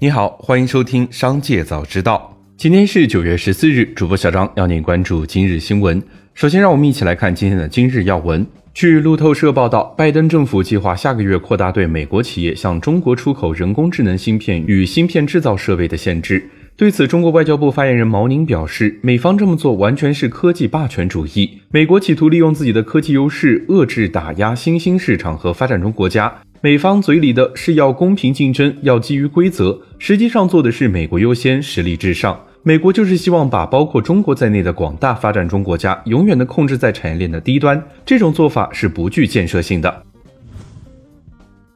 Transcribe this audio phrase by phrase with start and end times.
[0.00, 2.38] 你好，欢迎收听《商界早知道》。
[2.56, 6.00] 今天是九月十四日，主播小张要您关注今日新闻。
[6.34, 8.46] 首先，让我们一起来看今天的今日要闻。
[8.72, 16.48] 据路透社报道，拜登政府计划下个月扩大对美国企业向中国出口人工智能芯片与芯片制造设备的限制。
[16.76, 21.58] 对此，中国外交部发言人毛宁表示，美方这么做完全是科技霸权主义。
[21.72, 26.32] 美国企图利用自己的科技优势，遏制打压新兴市场和发展中国家。
[26.60, 32.38] 美方嘴里的是要公平竞争，要基于规则，实际上做的是美国优先，实力至上。
[32.64, 40.02] 美国就是希望把包括中国在内的广大发展中国家永远的控制在产业链的低端，这种做法是不具建设性的。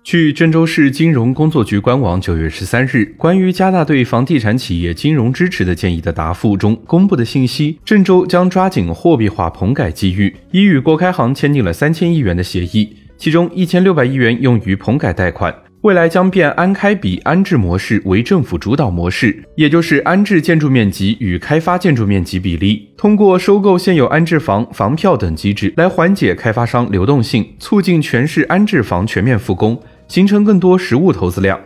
[0.03, 29.81] 据郑州市金融工作局官网九月十三日关于加大对房地产企业金融支持的建议的答复中公布的信息，郑州将抓紧货币化棚改机遇，已与国开行签订了三千亿元的协议，其中一千六百亿元用于棚改贷款，未来将变安开比安置模式为政府主导模式，也就是安置建筑面积与开发建筑面积比例，通过收购现有安置房、房票等机制来缓解开发商流动性，促进全市安置房全面复工。
[30.09, 31.61] 形成更多实物投资量。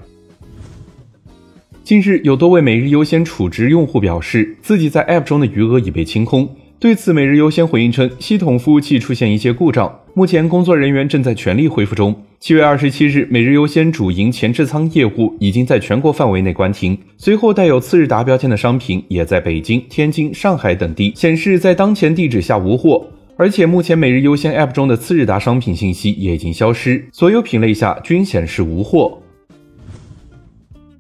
[1.82, 6.54] 近日，有多位每日优先储值用户表示，自己在 App 中的余额已被清空。
[6.78, 12.14] 对此，每日优先回应称，系统服务器出现一些故障，目前工作人员正在全力恢复中。
[12.38, 23.06] 七月二十七日，每日优先主营前置仓业务已经在全国范围内关停，随后带有次日达标签的商品也在北京、天津、上海等地显示在当前地址下无货。
[23.38, 29.19] 而且目前每日优先 App 中的次日达商品信息也已经消失，所有品类下均显示无货。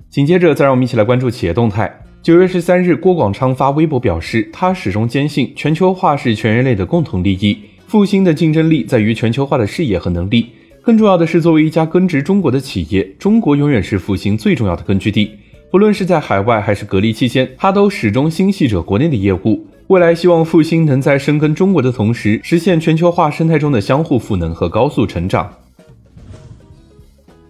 [0.08, 2.05] 紧接着，再让我们一起来关注企业动态。
[2.26, 10.48] 九月十三日，郭广昌发微博表示，他始终坚信全球化是全人类的共同利益，复兴的竞争力在于全球化的视野和能力。
[10.82, 15.30] 更重要的是，作为一家根植中国的企业，中国永远是复兴最重要的根据地。
[15.70, 19.64] 不论是在海外还是隔离期间，他都始终心系着国内的业务。
[19.86, 25.48] 未来希望复兴能在深耕中国的同时，实现全球化生态中的相互赋能和高速成长。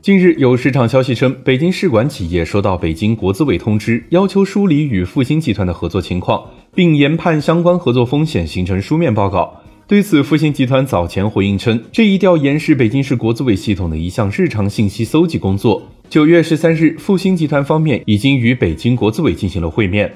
[0.06, 9.52] 近日有市场消息称，北京市管企业收到北京国资委通知，要求梳理与复星集团的合作情况，并研判相关合作风险，形成书面报告。
[9.88, 15.82] 对此，复星集团早前回应称，这一调研是北京市国资委系统的一项日常信息搜集工作。
[16.08, 20.14] 九月十三日，复星集团方面已经与北京国资委进行了会面。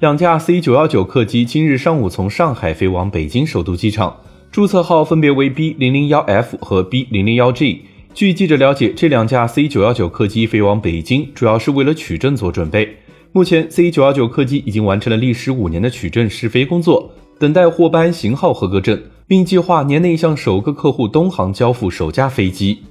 [0.00, 4.16] 两架 C 九幺九客机今日上午从上海飞往北京首都机场，
[4.50, 7.82] 注册号分别为 B 零零幺 F 和 B 零零幺 G。
[8.14, 12.96] 据记者了解，这两架 C 九幺九客机飞往北京，主要是为了取证做准备。
[13.32, 22.82] 目前，C 九幺九客机已经完成了历时五年的取证试飞工作，等待获颁型号合格证，并计划年内向首个客户东航交付首架飞机。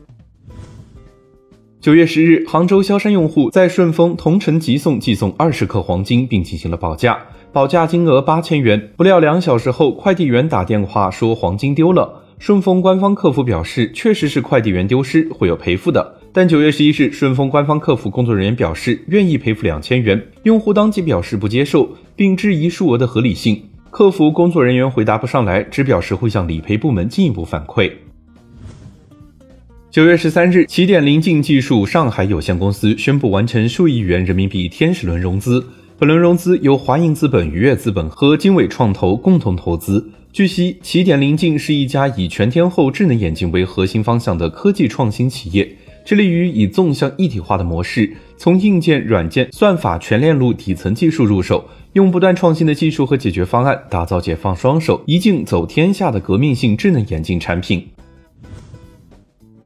[1.80, 7.20] 九月十日，杭州萧山用户在顺丰同城急送寄送二十克黄金，并进行了保价，
[7.54, 8.92] 保价金额八千元。
[8.98, 12.21] 不料两小时后，快递员打电话说黄金丢了。
[12.42, 16.16] 顺丰官方客服表示，确实是快递员丢失，会有赔付的。
[16.34, 23.62] 但九月十一日，顺丰官方客服工作人员表示愿意赔付两千元，用户当即表示不接受，并质疑数额的合理性。
[23.92, 27.92] 客服工作人员回答不上来，只表示会向理赔部门进一步反馈。
[29.92, 35.64] 九月十三日，起点临近技术上海有限公司宣布完成数亿元人民币天使轮融资。
[36.00, 40.10] 本轮融资由华盈资本、愉悦资本和经纬创投共同投资。
[40.34, 45.70] 据悉，起点临近是一家以全天候智能眼镜为核心方向的科技创新企业，
[46.06, 57.86] 致力于以纵向一体化的模式，从硬件、软件、算法全链路底层技术入手，用不断创新的技术和解决方案，打造解放双手、一镜走天下的革命性智能眼镜产品。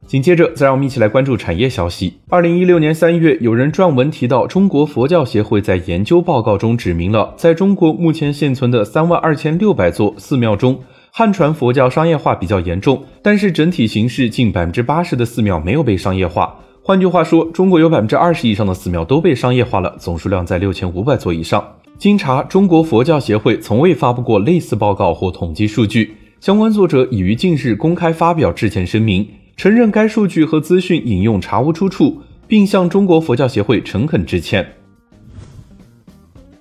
[0.06, 2.14] 紧接着，再让我们一起来关注产业消息。
[2.28, 10.78] 二零一六年三月，有人撰文提到，中国佛教协会在研究报告中指明了，在中国目前现存的三万二千六百座寺庙中，
[11.10, 16.54] 汉传佛教商业化比较严重，但是整体形势近百分之八十的寺庙没有被商业化。
[16.82, 21.66] 换句话说，中国有百分之二十以上的寺庙都被商业化了，总数量在六千五百座以上。
[21.98, 26.14] 经查，中国佛教协会从未发布过类似报告或统计数据。
[26.38, 29.26] 相关作者已于近日公开发表致歉声明。
[29.56, 34.66] 承认该数据和资讯引用查无出处，并向中国佛教协会诚恳致歉。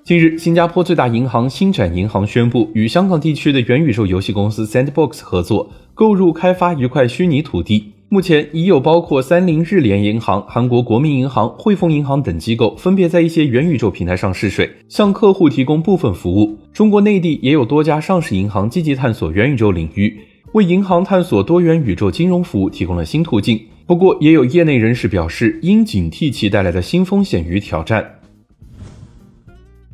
[0.05, 7.91] 近日，新加坡最大银行星展银行宣布与香港地区的元宇宙游戏公司 Sandbox 合作，购入开发一块虚拟土地。
[8.07, 16.57] 目前已有包括三菱日联银行、韩国国民银行、汇丰银行等机构分别在一些元宇宙平台上试水，向客户提供部分服务。
[16.71, 20.17] 中国内地也有多家上市银行积极探索元宇宙领域。
[20.55, 28.09] 为银行探索多元宇宙金融服务提供了新途径，不过，也有业内人士表示，应警惕其带来的新风险与挑战。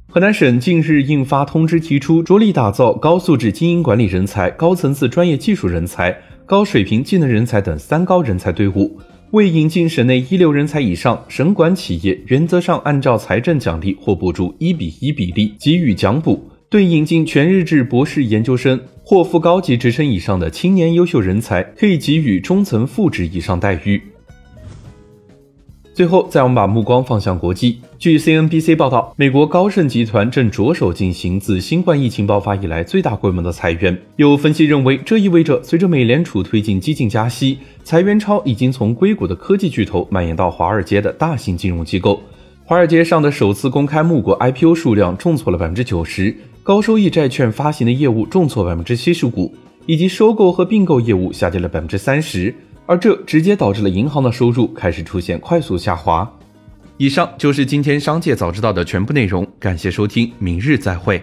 [0.08, 6.16] 河南省近日印发通知，提出着力打造高素质经营管理人才、高层次专业技术人才、
[6.46, 9.00] 高水平技能人才等“三高”人才队伍。
[9.32, 16.51] 为引进省内一流人才以上，省管企业原则上按照财政奖励或补助一比一比例给予奖补。
[16.72, 24.02] 对引进全日制博士研究生或副高级职称以上的青年优秀人才，可以给予中层副职以上待遇。
[25.94, 27.82] 最后，再我们把目光放向国际。
[28.00, 34.02] 据 CNBC 报道，美国高盛集团正着手进行自新冠疫情爆发以来最大规模的裁员。
[34.16, 42.22] 有分析认为，这意味着随着美联储推进激进加息，裁员潮已经从硅谷的科技巨头蔓延到华尔街的大型金融机构。
[42.64, 46.34] 华尔街上的首次公开募股 IPO 数量重挫了百分之九十。
[46.64, 49.52] 高收益债券发行的业务重挫百分之七十五，
[49.88, 52.54] 以及收购和并购业务下跌了百分之三十，
[52.86, 56.32] 而这直接导致了银行的收入开始出现快速下滑。
[56.98, 61.20] 以上就是今天商界早知道的全部内容，感谢收听，明日再会。